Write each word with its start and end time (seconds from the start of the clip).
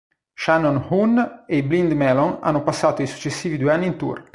Shannon 0.33 0.87
Hoon 0.89 1.43
e 1.45 1.57
i 1.57 1.61
Blind 1.61 1.91
Melon 1.93 2.39
hanno 2.41 2.63
passato 2.63 3.03
i 3.03 3.07
successivi 3.07 3.59
due 3.59 3.71
anni 3.71 3.85
in 3.85 3.97
tour. 3.97 4.27